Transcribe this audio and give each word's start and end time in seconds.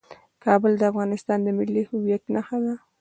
کابل 0.43 0.71
د 0.77 0.83
افغانستان 0.91 1.37
د 1.43 1.47
ملي 1.57 1.83
هویت 1.89 2.23
نښه 2.33 2.57
ده. 2.65 2.75